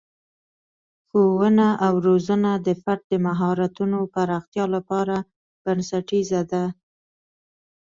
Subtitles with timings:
[1.07, 5.15] ښوونه او روزنه د فرد د مهارتونو پراختیا لپاره
[5.63, 6.65] بنسټیزه ده.